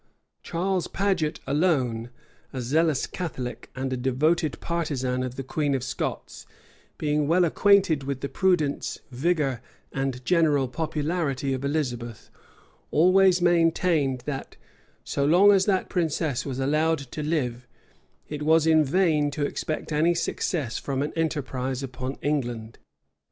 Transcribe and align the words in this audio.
Charles 0.41 0.87
Paget 0.87 1.39
alone, 1.45 2.09
a 2.51 2.59
zealous 2.59 3.05
Catholic 3.05 3.69
and 3.75 3.93
a 3.93 3.97
devoted 3.97 4.59
partisan 4.59 5.21
of 5.21 5.35
the 5.35 5.43
queen 5.43 5.75
of 5.75 5.83
Scots, 5.83 6.47
being 6.97 7.27
well 7.27 7.45
acquainted 7.45 8.01
with 8.01 8.21
the 8.21 8.27
prudence, 8.27 8.97
vigor, 9.11 9.61
and 9.91 10.25
general 10.25 10.67
popularity 10.67 11.53
of 11.53 11.63
Elizabeth, 11.63 12.31
always 12.89 13.43
maintained 13.43 14.21
that, 14.21 14.57
so 15.03 15.23
long 15.23 15.51
as 15.51 15.65
that 15.67 15.87
princess 15.87 16.47
was 16.47 16.57
allowed 16.57 16.97
to 16.97 17.21
live, 17.21 17.67
it 18.27 18.41
was 18.41 18.65
in 18.65 18.83
vain 18.83 19.29
to 19.29 19.45
expect 19.45 19.91
any 19.91 20.15
success 20.15 20.79
from 20.79 21.03
an 21.03 21.13
enterprise 21.15 21.83
upon 21.83 22.17
England. 22.23 22.79